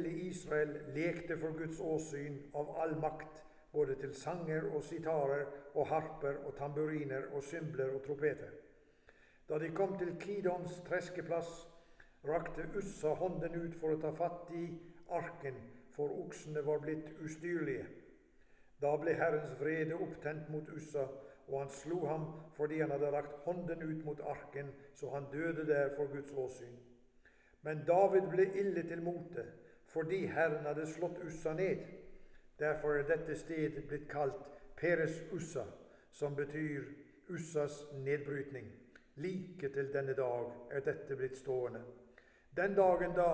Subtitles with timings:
[0.00, 5.44] hele Israel lekte for Guds åsyn av all makt, både til sanger og sitarer
[5.74, 8.50] og harper og tamburiner og symbler og tropeter.
[9.48, 11.50] Da de kom til Kidons treskeplass,
[12.24, 14.66] rakte Ussa hånden ut for å ta fatt i
[15.10, 15.56] arken,
[15.94, 17.86] for oksene var blitt ustyrlige.
[18.80, 21.06] Da ble Herrens vrede opptent mot Ussa,
[21.50, 25.66] og han slo ham fordi han hadde rakt hånden ut mot arken, så han døde
[25.66, 26.76] der for Guds åsyn.
[27.62, 29.44] Men David ble ille til mote
[29.92, 31.78] fordi Herren hadde slått Ussa ned.
[32.58, 34.46] Derfor er dette sted blitt kalt
[34.76, 35.64] Peres Ussa,
[36.10, 36.84] som betyr
[37.28, 38.68] Ussas nedbrytning.
[39.16, 41.82] Like til denne dag er dette blitt stående.
[42.56, 43.32] Den dagen da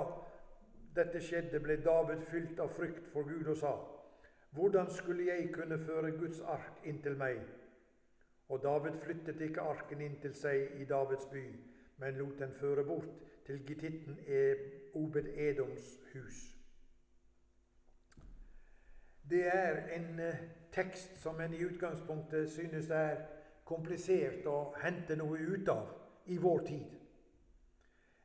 [0.97, 3.75] dette skjedde, ble David fylt av frykt for Gud og sa:"
[4.57, 7.41] Hvordan skulle jeg kunne føre Guds ark inn til meg?
[8.49, 11.45] Og David flyttet ikke arken inn til seg i Davids by,
[11.99, 13.11] men lot den føre bort
[13.47, 14.19] til gittitten
[15.17, 16.57] Obed Edoms hus.
[19.31, 20.35] Det er en eh,
[20.73, 23.23] tekst som en i utgangspunktet synes er
[23.65, 25.89] komplisert å hente noe ut av
[26.27, 26.91] i vår tid.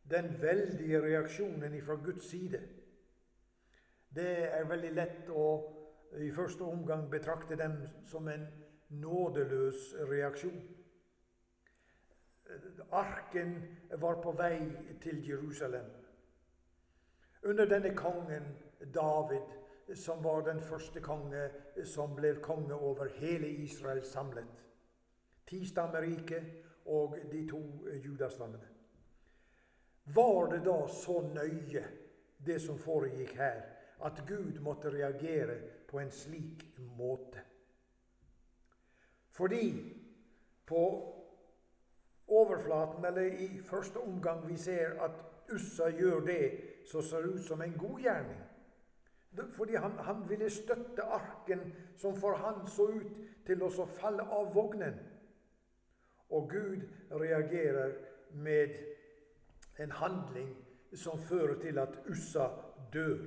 [0.04, 2.60] Den veldige reaksjonen fra Guds side.
[4.16, 5.48] Det er veldig lett å
[6.20, 8.46] i første omgang betrakte dem som en
[8.90, 10.60] nådeløs reaksjon.
[12.92, 13.56] Arken
[13.96, 14.58] var på vei
[15.00, 16.00] til Jerusalem.
[17.44, 18.44] Under denne kongen
[18.94, 19.48] David,
[19.96, 21.50] som var den første konge
[21.86, 24.60] som ble konge over hele Israel samlet.
[25.48, 26.42] Ti stammerike
[26.86, 27.62] og de to
[28.04, 28.70] judastammene.
[30.06, 31.84] Var det da så nøye,
[32.42, 33.62] det som foregikk her,
[34.02, 36.64] at Gud måtte reagere på en slik
[36.98, 37.42] måte?
[39.32, 39.66] Fordi
[40.66, 40.86] på
[42.28, 46.45] overflaten, eller i første omgang, vi ser at Ussa gjør det
[46.88, 48.42] som ser ut som en god gjerning.
[49.56, 51.62] Fordi han, han ville støtte arken
[51.98, 53.12] som for han så ut
[53.45, 53.69] til å
[54.00, 54.98] falle av vognen.
[56.31, 57.95] Og Gud reagerer
[58.33, 58.75] med
[59.80, 60.51] en handling
[60.94, 62.47] som fører til at Ussa
[62.94, 63.24] dør.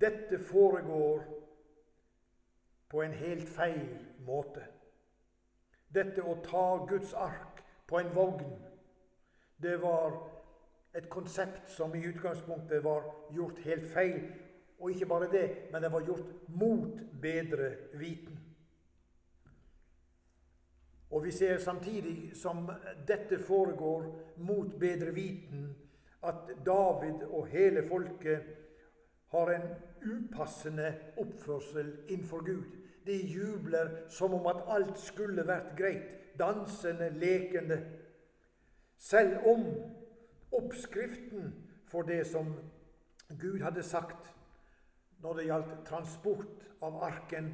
[0.00, 1.22] Dette foregår
[2.88, 3.86] på en helt feil
[4.26, 4.64] måte.
[5.94, 8.71] Dette å ta Guds ark på en vogn,
[9.62, 10.16] det var
[10.94, 14.22] et konsept som i utgangspunktet var gjort helt feil.
[14.78, 18.38] Og ikke bare det, men det var gjort mot bedre viten.
[21.10, 22.70] Og vi ser samtidig som
[23.06, 24.04] dette foregår
[24.36, 25.68] mot bedre viten,
[26.22, 28.42] at David og hele folket
[29.32, 29.68] har en
[30.02, 32.64] upassende oppførsel innenfor Gud.
[33.06, 37.78] De jubler som om at alt skulle vært greit, dansende, lekende.
[39.02, 39.64] Selv om
[40.52, 41.54] oppskriften
[41.90, 42.54] for det som
[43.40, 44.30] Gud hadde sagt
[45.22, 47.50] når det gjaldt transport av arken,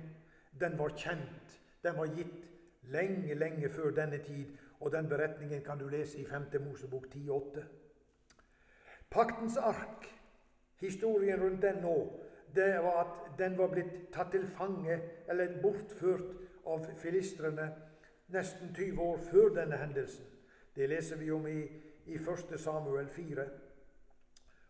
[0.60, 1.56] den var kjent.
[1.84, 2.44] Den var gitt
[2.92, 6.48] lenge, lenge før denne tid, og den beretningen kan du lese i 5.
[6.64, 7.64] Mosebok 10,8.
[9.10, 10.08] Paktens ark,
[10.80, 11.96] historien rundt den nå,
[12.54, 16.32] det var at den var blitt tatt til fange eller bortført
[16.66, 17.70] av filistrene
[18.32, 20.37] nesten 20 år før denne hendelsen.
[20.78, 21.60] Det leser vi om i,
[22.06, 22.60] i 1.
[22.60, 23.44] Samuel 4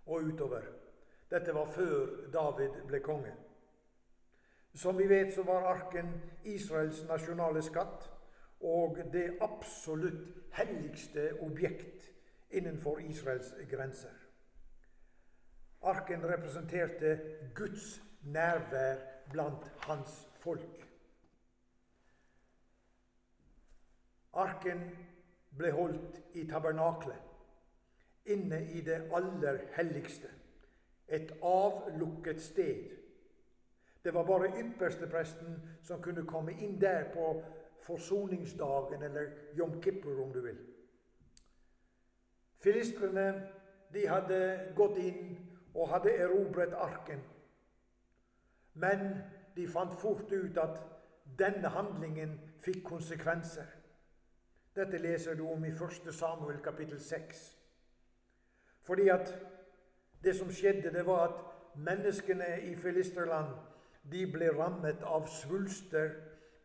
[0.07, 0.63] og utover.
[1.31, 3.35] Dette var før David ble konge.
[4.73, 6.09] Som vi vet, så var arken
[6.49, 8.07] Israels nasjonale skatt
[8.65, 12.09] og det absolutt helligste objekt
[12.57, 14.17] innenfor Israels grenser.
[15.83, 17.19] Arken representerte
[17.55, 20.89] Guds nærvær blant hans folk.
[24.33, 24.89] Arken
[25.59, 27.21] ble holdt i tabernaklet,
[28.25, 30.31] inne i det aller helligste.
[31.09, 32.91] Et avlukket sted.
[34.05, 37.31] Det var bare ypperstepresten som kunne komme inn der på
[37.83, 40.59] forsoningsdagen, eller jom kippur, om du vil.
[42.59, 43.49] Filistrene
[43.93, 44.41] de hadde
[44.77, 45.37] gått inn
[45.75, 47.21] og hadde erobret arken.
[48.75, 49.23] Men
[49.57, 50.81] de fant fort ut at
[51.39, 53.78] denne handlingen fikk konsekvenser.
[54.77, 56.15] Dette leser du om i 1.
[56.15, 57.57] Samuel kapittel 6.
[58.83, 59.35] Fordi at
[60.25, 61.41] det som skjedde, det var at
[61.77, 63.55] menneskene i Filisterland
[64.13, 66.11] de ble rammet av svulster,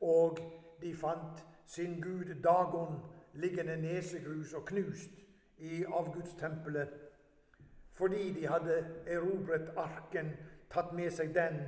[0.02, 0.40] og
[0.82, 3.00] de fant sin gud Dagon
[3.34, 5.24] liggende nesegrus og knust
[5.58, 7.00] i avgudstempelet
[7.94, 10.32] fordi de hadde erobret arken,
[10.74, 11.60] tatt med seg den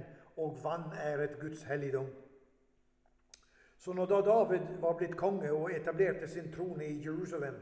[0.42, 2.08] og vanæret Guds helligdom.
[3.78, 7.56] Så når da David var blitt konge og etablerte sin trone i Jerusalem,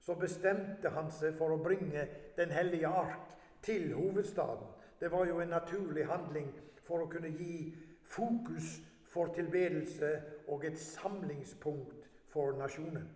[0.00, 3.32] så bestemte han seg for å bringe Den hellige ark
[3.64, 4.68] til hovedstaden.
[5.00, 6.50] Det var jo en naturlig handling
[6.84, 7.74] for å kunne gi
[8.04, 8.76] fokus
[9.08, 10.10] for tilbedelse
[10.52, 13.08] og et samlingspunkt for nasjonen.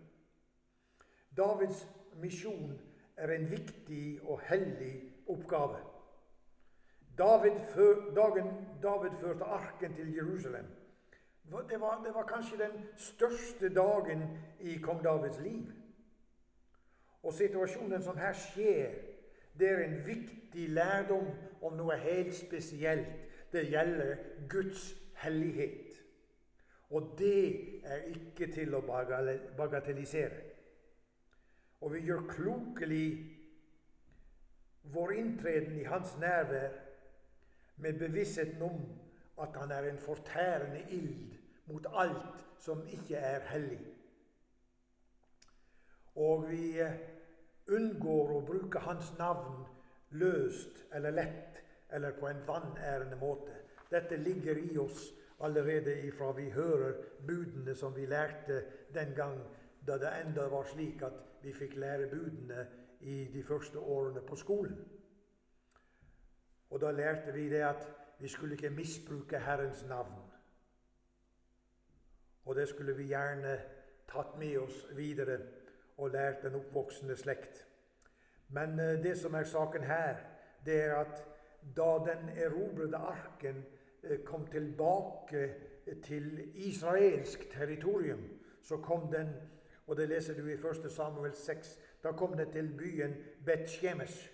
[1.36, 1.86] Davids
[2.20, 2.78] misjon
[3.16, 4.94] er en viktig og hellig
[5.28, 5.78] oppgave.
[7.18, 7.60] David,
[8.16, 8.48] dagen
[8.82, 10.66] David førte arken til Jerusalem,
[11.50, 14.22] det var, det var kanskje den største dagen
[14.60, 15.72] i kong Davids liv.
[17.22, 18.94] Og situasjonen som her skjer,
[19.58, 21.26] det er en viktig lærdom
[21.62, 23.10] om noe helt spesielt.
[23.52, 24.16] Det gjelder
[24.48, 25.98] Guds hellighet.
[26.90, 27.42] Og det
[27.84, 30.46] er ikke til å bagatellisere.
[31.80, 33.06] Og vi gjør klokelig
[34.94, 36.72] vår inntreden i hans nærvær
[37.76, 38.80] med bevisstheten om
[39.40, 41.39] at han er en fortærende ild
[41.70, 43.80] mot alt som ikke er hellig.
[46.20, 46.98] Og vi eh,
[47.70, 49.62] unngår å bruke hans navn
[50.18, 53.54] løst eller lett eller på en vanærende måte.
[53.90, 55.08] Dette ligger i oss
[55.40, 58.62] allerede ifra vi hører budene som vi lærte
[58.94, 59.38] den gang
[59.86, 62.66] da det enda var slik at vi fikk lære budene
[63.00, 64.76] i de første årene på skolen.
[66.70, 67.88] Og da lærte vi det at
[68.20, 70.29] vi skulle ikke misbruke Herrens navn.
[72.50, 73.52] Og det skulle vi gjerne
[74.10, 75.36] tatt med oss videre
[76.02, 77.60] og lært den oppvoksende slekt.
[78.50, 80.18] Men eh, det som er saken her,
[80.66, 81.22] det er at
[81.76, 83.62] da den erobrede arken
[84.02, 85.44] eh, kom tilbake
[86.02, 88.26] til israelsk territorium,
[88.62, 89.30] så kom den
[89.86, 90.90] og det leser du i 1.
[90.90, 91.78] Samuel 6.
[92.02, 93.14] Da kom den til byen
[93.46, 94.30] Bet-Shemesh.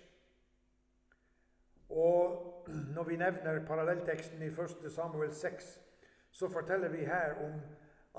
[1.89, 2.43] Og
[2.95, 4.91] når vi nevner parallellteksten i 1.
[4.91, 5.79] Samuel 6,
[6.31, 7.61] så forteller vi her om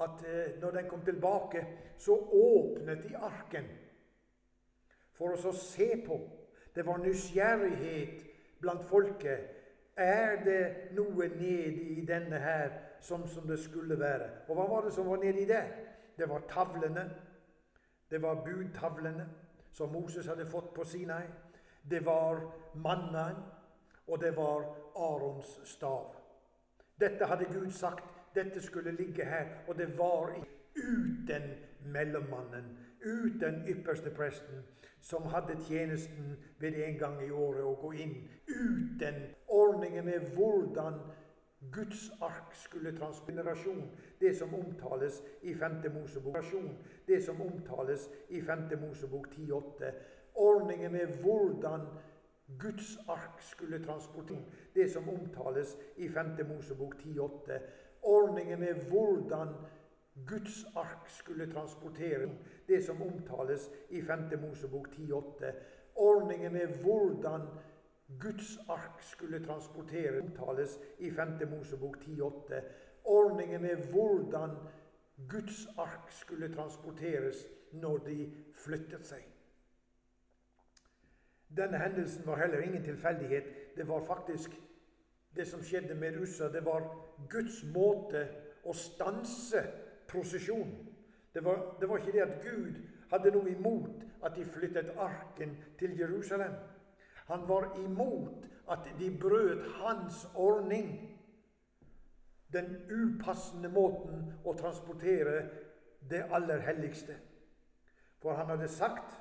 [0.04, 1.66] at eh, når den kom tilbake,
[1.98, 3.68] så åpnet de arken
[5.18, 6.18] for oss å se på.
[6.74, 8.22] Det var nysgjerrighet
[8.62, 9.54] blant folket.
[9.98, 10.62] Er det
[10.94, 12.70] noe nedi i denne her
[13.02, 14.28] som, som det skulle være?
[14.46, 15.72] Og hva var det som var nedi der?
[16.18, 17.08] Det var tavlene.
[18.10, 19.26] Det var budtavlene
[19.74, 21.26] som Moses hadde fått på Sinai.
[21.82, 22.40] Det var
[22.74, 23.42] mannaen,
[24.06, 24.64] og det var
[24.96, 26.14] Arons stav.
[27.00, 29.46] Dette hadde Gud sagt dette skulle ligge her.
[29.68, 30.32] Og det var
[30.76, 31.42] uten
[31.92, 34.64] mellommannen, uten ypperste presten,
[35.00, 38.16] som hadde tjenesten ved en gang i året å gå inn.
[38.48, 40.98] Uten ordningen med hvordan
[41.72, 43.90] Guds ark skulle transgenerasjon,
[44.20, 45.80] det som omtales i 5.
[45.94, 46.36] Mosebok.
[47.06, 48.68] Det som omtales i 5.
[48.80, 49.92] Mosebok 10,8.
[50.34, 51.86] Ordningen med hvordan
[52.58, 54.42] Guds ark skulle transportere,
[54.74, 56.26] det som omtales i 5.
[56.48, 57.58] Mosebok 10,8
[58.08, 59.48] ordningen med hvordan
[60.26, 62.30] Guds ark skulle transportere
[62.68, 64.40] det som omtales i 5.
[64.40, 65.52] Mosebok 10,8.
[65.94, 67.46] Ordningen med hvordan
[68.20, 71.28] Guds ark skulle transportere omtales i 5.
[71.50, 72.62] Mosebok 10,8.
[73.04, 74.56] Ordningen med hvordan
[75.28, 79.24] Guds ark skulle transporteres når de flyttet seg.
[81.56, 83.76] Denne hendelsen var heller ingen tilfeldighet.
[83.76, 84.50] Det var faktisk
[85.36, 86.86] det som skjedde med russa, det var
[87.30, 88.24] Guds måte
[88.64, 89.62] å stanse
[90.08, 90.86] prosesjonen.
[91.34, 92.78] Det var, det var ikke det at Gud
[93.10, 96.56] hadde noe imot at de flyttet arken til Jerusalem.
[97.28, 100.90] Han var imot at de brøt hans ordning.
[102.52, 105.42] Den upassende måten å transportere
[106.10, 107.16] det aller helligste.
[108.22, 109.18] For han hadde sagt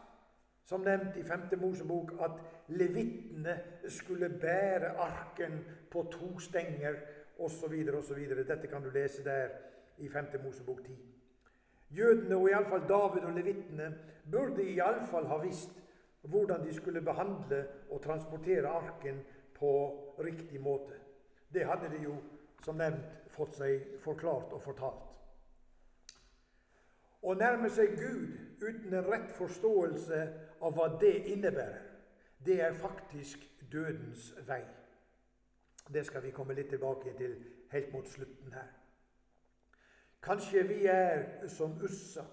[0.68, 1.60] som nevnt i 5.
[1.62, 2.32] Mosebok, at
[2.68, 3.56] levittene
[3.88, 7.00] skulle bære arken på to stenger
[7.40, 7.74] osv.
[7.96, 8.20] osv.
[8.48, 9.48] Dette kan du lese der
[9.98, 10.26] i 5.
[10.44, 10.98] Mosebok 10.
[11.90, 13.94] Jødene, og iallfall David og levittene,
[14.32, 15.72] burde iallfall ha visst
[16.28, 19.24] hvordan de skulle behandle og transportere arken
[19.56, 19.72] på
[20.20, 21.00] riktig måte.
[21.54, 22.18] Det hadde de jo,
[22.64, 25.07] som nevnt, fått seg forklart og fortalt.
[27.28, 30.20] Å nærme seg Gud uten en rett forståelse
[30.64, 31.84] av hva det innebærer,
[32.46, 34.64] det er faktisk dødens vei.
[35.92, 37.36] Det skal vi komme litt tilbake til
[37.72, 38.70] helt mot slutten her.
[40.24, 42.24] Kanskje vi er som Ussa.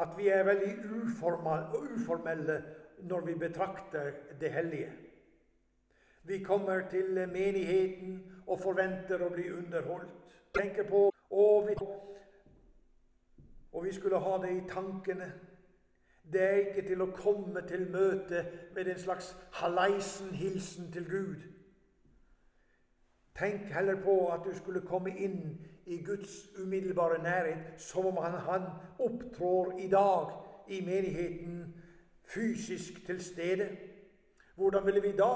[0.00, 0.72] At vi er veldig
[1.94, 2.56] uformelle
[3.08, 4.92] når vi betrakter det hellige.
[6.24, 10.10] Vi kommer til menigheten og forventer å bli underholdt.
[10.54, 11.76] Tenker på og vi,
[13.74, 15.32] og vi skulle ha det i tankene.
[16.32, 21.42] Det er ikke til å komme til møte med en slags hallaisen-hilsen til Gud.
[23.38, 28.38] Tenk heller på at du skulle komme inn i Guds umiddelbare nærhet som om han,
[28.46, 30.30] han opptrår i dag
[30.68, 31.74] i menigheten
[32.24, 33.68] fysisk til stede?
[34.56, 35.34] Hvordan ville vi da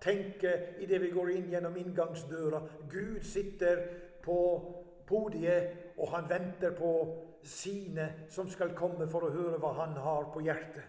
[0.00, 2.62] tenke idet vi går inn gjennom inngangsdøra?
[2.90, 3.82] Gud sitter
[4.22, 4.38] på
[5.06, 6.92] podiet, og han venter på
[7.44, 10.84] sine som skal komme for å høre hva han har på hjertet.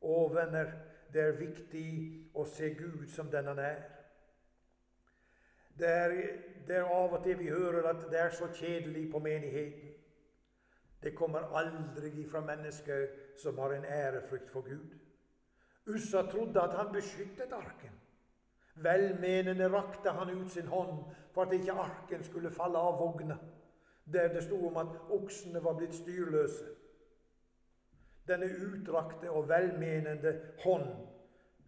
[0.00, 0.72] Å, venner,
[1.12, 1.88] det er viktig
[2.34, 3.80] å se Gud som den han er.
[5.78, 6.14] Det er,
[6.66, 9.94] det er av og til vi hører at det er så kjedelig på menigheten.
[10.98, 13.06] Det kommer aldri fra mennesker
[13.38, 14.96] som har en ærefrykt for Gud.
[15.88, 17.94] Ussa trodde at han beskyttet arken.
[18.74, 21.04] Velmenende rakte han ut sin hånd
[21.34, 23.38] for at ikke arken skulle falle av vogna,
[24.12, 26.64] der det sto om at oksene var blitt styrløse.
[28.28, 30.88] Denne utrakte og velmenende hånd,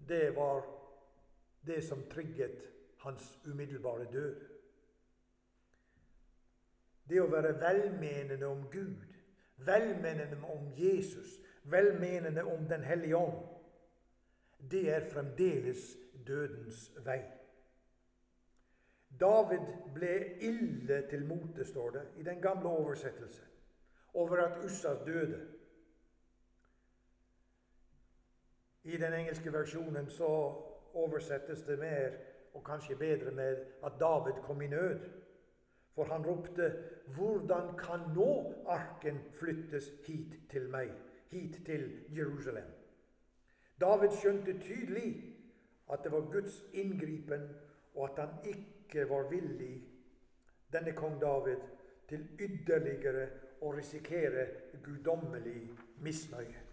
[0.09, 0.65] det var
[1.67, 2.63] det som trygget
[2.99, 4.41] hans umiddelbare død.
[7.09, 9.01] Det å være velmenende om Gud,
[9.57, 13.41] velmenende om Jesus, velmenende om Den hellige ånd,
[14.71, 17.40] det er fremdeles dødens vei.
[19.21, 23.43] David ble ille til mote, står det i den gamle oversettelse,
[24.15, 25.41] over at Ussa døde.
[28.85, 30.29] I den engelske versjonen så
[30.95, 32.17] oversettes det mer
[32.55, 35.01] og kanskje bedre med at David kom i nød.
[35.95, 36.75] For han ropte,
[37.07, 40.91] 'Hvordan kan nå arken flyttes hit til meg,
[41.29, 42.73] hit til Jerusalem?'
[43.81, 45.37] David skjønte tydelig
[45.93, 47.41] at det var Guds inngripen,
[47.95, 49.83] og at han ikke var villig,
[50.73, 51.63] denne kong David,
[52.09, 53.29] til ytterligere
[53.63, 54.47] å risikere
[54.83, 55.69] guddommelig
[56.03, 56.65] misnøye.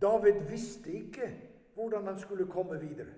[0.00, 1.28] David visste ikke
[1.74, 3.14] hvordan han skulle komme videre.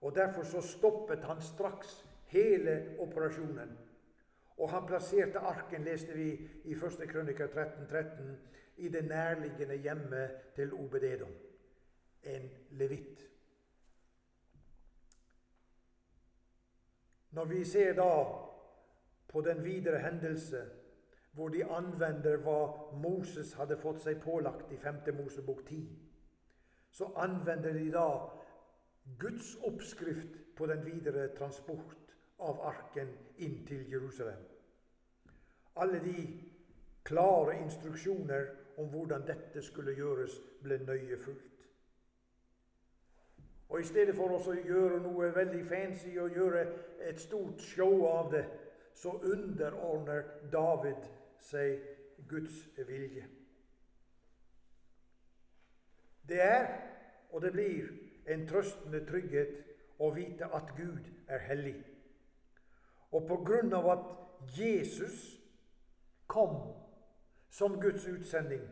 [0.00, 3.78] Og Derfor så stoppet han straks hele operasjonen.
[4.58, 6.30] Og han plasserte arken, leste vi
[6.64, 7.04] i 1.
[7.08, 8.36] krønika 13, 13,
[8.76, 11.30] i det nærliggende hjemmet til Obededom,
[12.22, 13.27] en levitt.
[17.30, 18.10] Når vi ser da
[19.28, 20.62] på den videre hendelse,
[21.32, 22.60] hvor de anvender hva
[23.02, 25.02] Moses hadde fått seg pålagt i 5.
[25.14, 25.84] Mosebok 10,
[26.90, 28.08] så anvender de da
[29.18, 34.40] Guds oppskrift på den videre transport av arken inn til Jerusalem.
[35.76, 36.24] Alle de
[37.06, 41.57] klare instruksjoner om hvordan dette skulle gjøres, ble nøye fulgt.
[43.68, 46.64] Og I stedet for å gjøre noe veldig fancy og gjøre
[47.04, 48.44] et stort show av det,
[48.94, 51.04] så underordner David
[51.44, 51.82] seg
[52.28, 53.26] Guds vilje.
[56.28, 56.66] Det er,
[57.30, 57.92] og det blir,
[58.28, 59.54] en trøstende trygghet
[60.04, 61.78] å vite at Gud er hellig.
[63.12, 64.10] Og på grunn av at
[64.58, 65.16] Jesus
[66.28, 66.58] kom
[67.50, 68.64] som Guds utsending,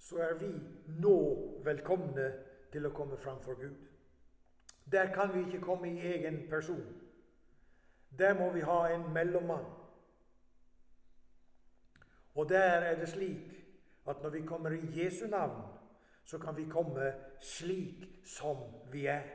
[0.00, 0.48] så er vi
[1.02, 1.16] nå
[1.64, 2.30] velkomne
[2.72, 3.76] til å komme framfor Gud.
[4.90, 6.84] Der kan vi ikke komme i egen person.
[8.18, 9.66] Der må vi ha en mellommann.
[12.34, 13.54] Og der er det slik
[14.08, 15.62] at når vi kommer i Jesu navn,
[16.24, 18.56] så kan vi komme slik som
[18.92, 19.26] vi er.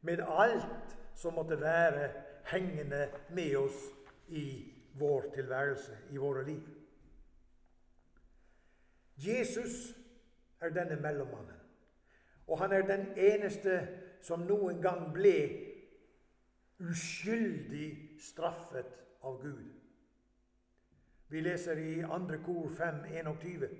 [0.00, 2.10] Med alt som måtte være
[2.44, 3.78] hengende med oss
[4.28, 6.62] i vår tilværelse, i våre liv.
[9.16, 9.94] Jesus
[10.60, 11.61] er denne mellommannen.
[12.52, 13.78] Og han er den eneste
[14.20, 15.36] som noen gang ble
[16.84, 18.90] uskyldig straffet
[19.24, 19.70] av Gud.
[21.32, 22.18] Vi leser i 2.
[22.44, 23.70] kor 5, 21.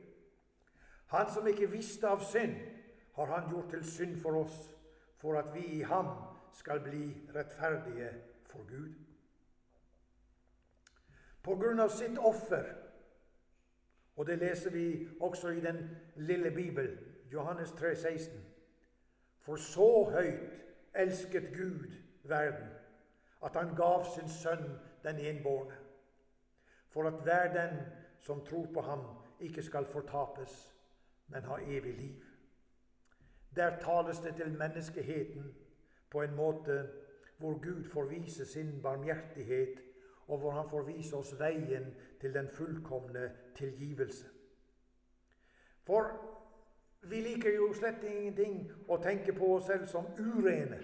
[1.12, 2.54] Han som ikke visste av synd,
[3.12, 4.56] har han gjort til synd for oss,
[5.20, 6.08] for at vi i ham
[6.56, 8.08] skal bli rettferdige
[8.48, 8.94] for Gud.
[11.42, 12.72] På grunn av sitt offer,
[14.16, 14.86] og det leser vi
[15.20, 15.84] også i den
[16.16, 16.96] lille Bibelen,
[17.32, 18.51] Johannes 3, 16.
[19.42, 20.62] For så høyt
[20.94, 21.90] elsket Gud
[22.24, 22.68] verden,
[23.44, 25.74] at han gav sin sønn den enbårne,
[26.88, 27.80] for at hver den
[28.20, 29.00] som tror på ham,
[29.40, 30.74] ikke skal fortapes,
[31.28, 32.22] men ha evig liv.
[33.56, 35.54] Der tales det til menneskeheten
[36.10, 36.88] på en måte
[37.38, 39.82] hvor Gud får vise sin barmhjertighet,
[40.26, 44.26] og hvor han får vise oss veien til den fullkomne tilgivelse.
[45.82, 46.31] For
[47.02, 50.78] vi liker jo slett ingenting å tenke på oss selv som urene.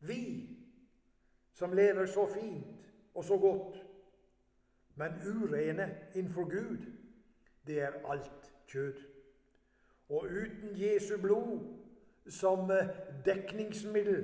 [0.00, 0.22] Vi
[1.58, 3.80] som lever så fint og så godt,
[4.94, 6.86] men urene innenfor Gud,
[7.66, 9.02] det er alt kjød.
[10.08, 11.66] Og uten Jesu blod
[12.30, 12.88] som eh,
[13.24, 14.22] dekningsmiddel,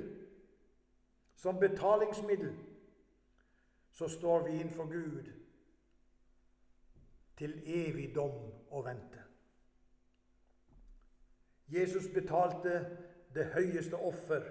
[1.35, 2.55] som betalingsmiddel,
[3.91, 5.31] så står vi innenfor Gud
[7.37, 9.25] til evig dom og vente.
[11.67, 12.79] Jesus betalte
[13.35, 14.43] det høyeste offer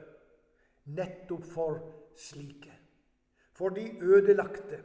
[0.85, 1.79] nettopp for
[2.17, 2.73] slike.
[3.55, 4.83] For de ødelagte.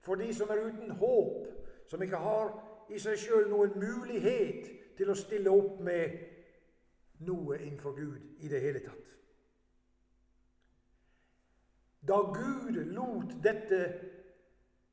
[0.00, 1.46] For de som er uten håp,
[1.86, 2.54] som ikke har
[2.90, 6.16] i seg sjøl noen mulighet til å stille opp med
[7.26, 9.12] noe innenfor Gud i det hele tatt.
[12.06, 13.80] Da Gud lot dette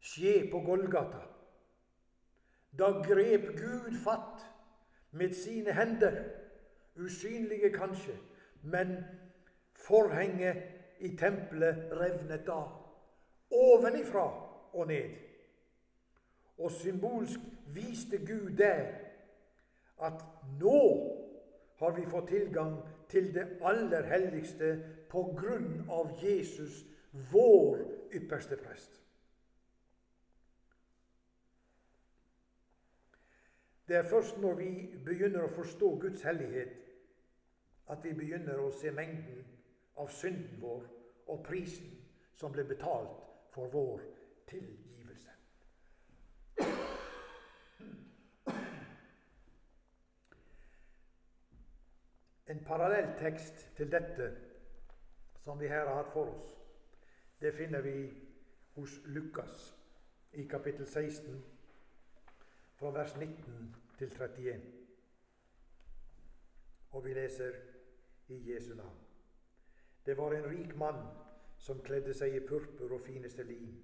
[0.03, 1.21] skje på Golgata,
[2.73, 4.41] da grep Gud fatt
[5.11, 6.17] med sine hender,
[6.95, 8.17] usynlige kanskje,
[8.63, 8.97] men
[9.73, 10.63] forhenget
[10.99, 12.61] i tempelet revnet da,
[13.51, 14.27] ovenifra
[14.73, 15.09] og ned.
[16.57, 17.39] Og symbolsk
[17.73, 18.85] viste Gud der
[20.01, 20.25] at
[20.59, 20.79] nå
[21.79, 22.77] har vi fått tilgang
[23.09, 24.75] til det aller helligste
[25.09, 26.83] på grunn av Jesus,
[27.31, 29.01] vår ypperste prest.
[33.87, 34.69] Det er først når vi
[35.05, 36.82] begynner å forstå Guds hellighet,
[37.91, 39.43] at vi begynner å se mengden
[39.99, 40.85] av synden vår
[41.33, 41.91] og prisen
[42.39, 43.19] som ble betalt
[43.53, 44.01] for vår
[44.49, 45.31] tilgivelse.
[52.47, 54.31] En parallell tekst til dette
[55.43, 56.53] som vi her har hatt for oss,
[57.41, 57.97] det finner vi
[58.75, 59.73] hos Lukas
[60.33, 61.43] i kapittel 16,
[62.79, 64.61] fra vers 19 til 31.
[66.91, 67.72] Og vi leser
[68.27, 68.99] i Jesu navn.
[70.05, 71.01] Det var en rik mann
[71.57, 73.75] som kledde seg i purpur og fineste lin,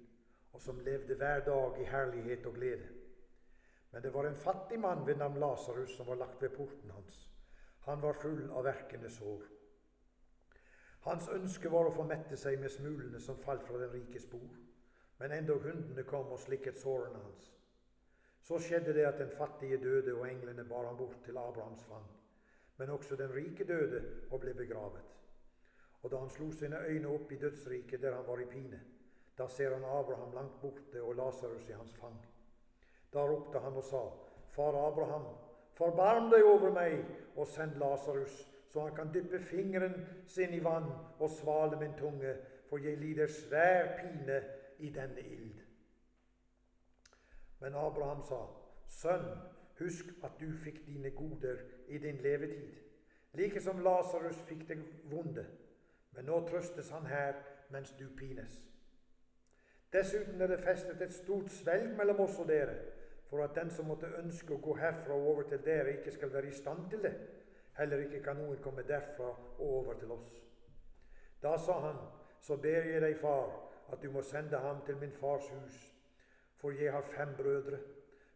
[0.52, 2.88] og som levde hver dag i herlighet og glede.
[3.92, 7.30] Men det var en fattig mann ved navn Lasarus som var lagt ved porten hans.
[7.80, 9.46] Han var full av verkende sår.
[11.00, 14.58] Hans ønske var å få mette seg med smulene som falt fra den rikes bord,
[15.18, 17.48] men endog hundene kom og slikket sårene hans.
[18.44, 22.19] Så skjedde det at den fattige døde, og englene bar ham bort til Abrahams fang.
[22.80, 25.04] Men også den rike døde og ble begravet.
[26.02, 28.80] Og da han slo sine øyne opp i dødsriket, der han var i pine,
[29.38, 32.16] da ser han Abraham langt borte og Lasarus i hans fang.
[33.12, 34.00] Da ropte han og sa,
[34.48, 35.26] Far Abraham,
[35.76, 37.04] forbarm deg over meg,
[37.36, 38.38] og send Lasarus,
[38.72, 39.94] så han kan dyppe fingeren
[40.26, 40.88] sin i vann
[41.18, 42.34] og svale min tunge,
[42.68, 44.40] for jeg lider svær pine
[44.78, 45.60] i denne ild.
[47.60, 48.40] Men Abraham sa,
[48.88, 49.28] Sønn,
[49.78, 52.74] husk at du fikk dine goder i din levetid,
[53.34, 54.78] like som Lasarus fikk det
[55.10, 55.46] vonde.
[56.12, 57.38] Men nå trøstes han her
[57.70, 58.62] mens du pines.
[59.92, 62.76] Dessuten er det festet et stort svelg mellom oss og dere,
[63.30, 66.32] for at den som måtte ønske å gå herfra og over til dere, ikke skal
[66.34, 67.14] være i stand til det.
[67.78, 70.34] Heller ikke kan noen komme derfra og over til oss.
[71.42, 72.00] Da sa han,
[72.40, 73.50] så ber jeg deg, far,
[73.92, 75.78] at du må sende ham til min fars hus,
[76.60, 77.78] for jeg har fem brødre,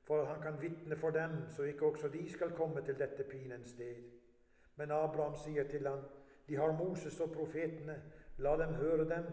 [0.04, 3.70] for han kan vitne for dem, så ikke også de skal komme til dette pinens
[3.70, 4.02] sted.
[4.76, 6.02] Men Abraham sier til ham,
[6.48, 8.02] de har Moses og profetene,
[8.38, 9.24] la dem høre dem.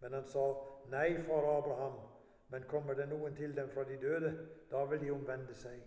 [0.00, 0.44] Men han sa,
[0.88, 1.98] nei, far Abraham,
[2.50, 4.32] men kommer det noen til dem fra de døde,
[4.70, 5.82] da vil de omvende seg.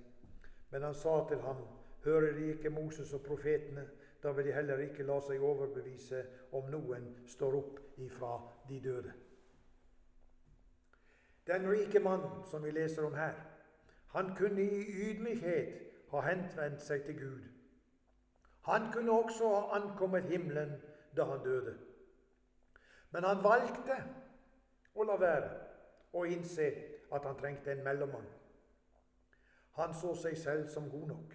[0.72, 1.64] Men han sa til ham,
[2.04, 3.88] hører de ikke Moses og profetene,
[4.24, 6.22] da vil de heller ikke la seg overbevise
[6.56, 8.38] om noen står opp ifra
[8.70, 9.14] de døde.
[11.48, 13.36] Den rike mannen som vi leser om her,
[14.14, 15.74] han kunne i ydmykhet
[16.12, 17.42] ha henvendt seg til Gud.
[18.70, 20.76] Han kunne også ha ankommet himmelen
[21.18, 21.74] da han døde.
[23.12, 23.98] Men han valgte
[24.96, 25.50] å la være
[26.14, 26.70] og innse
[27.14, 28.30] at han trengte en mellommann.
[29.78, 31.34] Han så seg selv som god nok.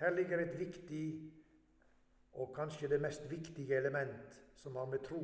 [0.00, 1.32] Her ligger et viktig,
[2.32, 5.20] og kanskje det mest viktige element som har med tro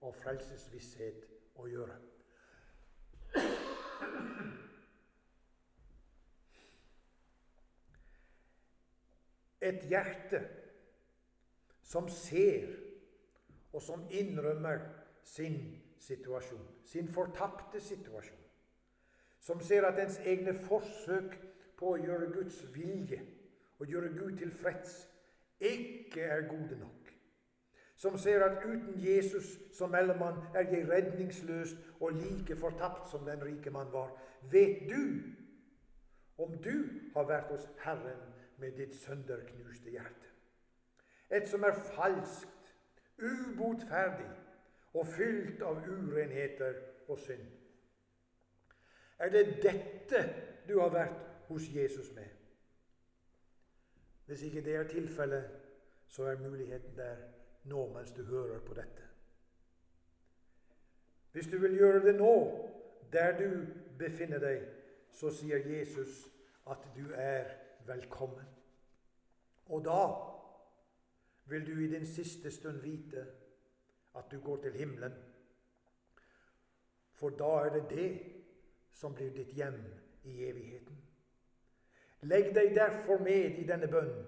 [0.00, 1.24] og frelsesvisshet
[1.56, 1.96] å gjøre.
[9.62, 10.42] Et hjerte
[11.82, 12.68] som ser,
[13.72, 14.78] og som innrømmer
[15.24, 15.58] sin
[15.98, 18.44] situasjon, sin fortapte situasjon.
[19.40, 21.36] Som ser at ens egne forsøk
[21.78, 23.20] på å gjøre Guds vilje
[23.78, 24.96] og gjøre Gud tilfreds
[25.60, 27.12] ikke er gode nok.
[27.98, 33.42] Som ser at uten Jesus som mellommann er jeg redningsløs og like fortapt som den
[33.44, 34.12] rike mann var.
[34.50, 35.22] Vet du
[36.38, 36.74] om du
[37.14, 38.20] har vært hos Herren
[38.58, 40.32] med ditt sønderknuste hjerte?
[41.30, 42.74] Et som er falskt,
[43.18, 44.30] ubotferdig
[44.94, 46.74] og fylt av urenheter
[47.08, 47.46] og synd.
[49.18, 50.22] Er det dette
[50.68, 52.28] du har vært hos Jesus med?
[54.26, 55.50] Hvis ikke det er tilfellet,
[56.08, 57.16] så er muligheten der
[57.64, 59.02] nå mens du hører på dette.
[61.32, 62.34] Hvis du vil gjøre det nå,
[63.12, 63.66] der du
[63.98, 64.64] befinner deg,
[65.12, 66.28] så sier Jesus
[66.70, 67.44] at du er
[67.88, 68.46] velkommen.
[69.66, 70.02] Og da
[71.48, 73.26] vil du i din siste stund vite
[74.16, 75.12] at du går til himmelen.
[77.12, 78.10] For da er det det
[78.92, 79.80] som blir ditt hjem
[80.24, 80.96] i evigheten.
[82.22, 84.26] Legg deg derfor med i denne bønnen,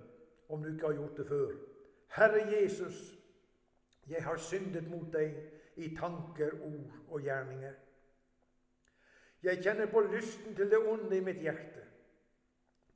[0.49, 1.55] om du ikke har gjort det før.
[2.17, 3.19] Herre Jesus,
[4.09, 5.35] jeg har syndet mot deg
[5.77, 7.75] i tanker, ord og gjerninger.
[9.43, 11.90] Jeg kjenner på lysten til det onde i mitt hjerte.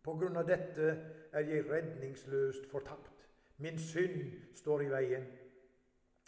[0.05, 0.91] På grunn av dette
[1.33, 3.25] er jeg redningsløst fortapt.
[3.57, 5.27] Min synd står i veien.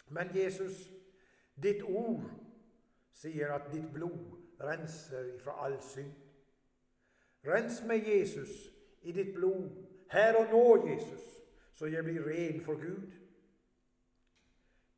[0.09, 0.87] Men Jesus,
[1.63, 2.25] ditt ord
[3.13, 6.13] sier at ditt blod renser ifra all synd.
[7.47, 8.51] Rens meg, Jesus,
[9.01, 9.69] i ditt blod,
[10.11, 11.23] her og nå, Jesus,
[11.73, 13.11] så jeg blir ren for Gud.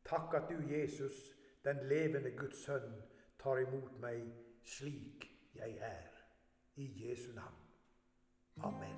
[0.05, 1.17] Takk at du, Jesus,
[1.65, 2.93] den levende Guds sønn,
[3.39, 4.23] tar imot meg
[4.65, 6.07] slik jeg er.
[6.79, 7.58] I Jesu navn.
[8.63, 8.89] Amen.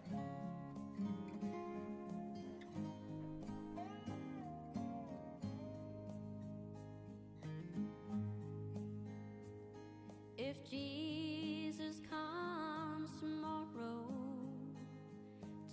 [10.38, 14.06] If Jesus comes tomorrow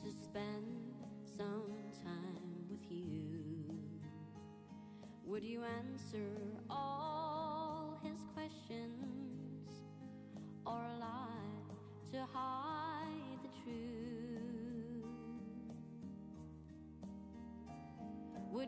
[0.02, 0.94] to spend
[1.36, 1.72] some
[2.04, 3.42] time with you,
[5.24, 6.36] would you answer
[6.68, 9.68] all his questions
[10.66, 12.77] or lie to hide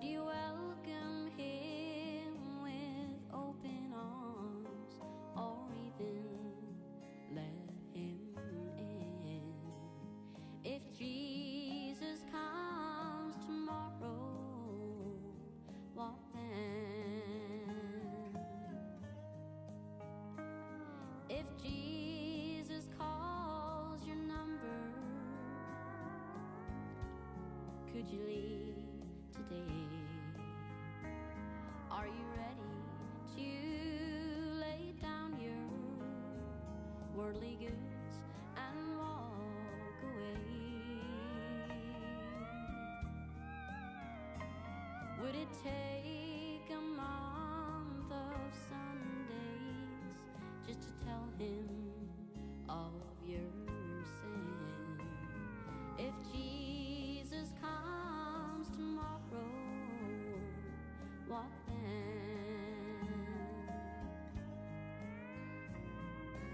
[0.00, 2.32] Would you welcome him
[2.62, 4.96] with open arms
[5.36, 6.24] or even
[7.34, 7.44] let
[7.92, 8.30] him
[8.78, 9.52] in?
[10.64, 14.32] If Jesus comes tomorrow,
[15.92, 17.68] what then?
[21.28, 24.80] If Jesus calls your number,
[27.92, 28.69] could you leave
[37.30, 38.14] worldly goods
[38.56, 40.36] and walk away?
[45.20, 50.16] Would it take a month of Sundays
[50.66, 51.69] just to tell him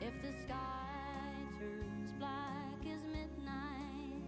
[0.07, 4.23] If the sky turns black as midnight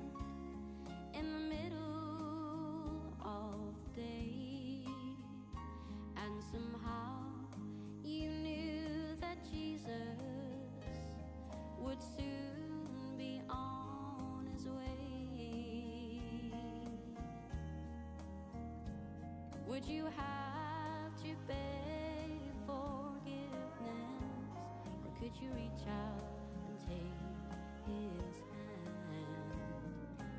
[1.15, 4.83] in the middle of day,
[6.17, 7.21] and somehow
[8.03, 10.19] you knew that Jesus
[11.81, 15.31] would soon be on his way,
[19.69, 20.48] would you have
[25.43, 26.25] you reach out
[26.67, 27.15] and take
[27.87, 29.29] his hand?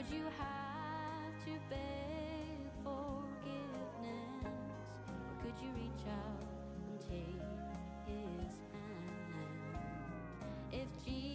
[0.00, 4.56] would you have to beg forgiveness?
[5.06, 6.40] Or could you reach out
[6.74, 7.42] and take
[8.06, 9.82] his hand?
[10.72, 11.29] If Jesus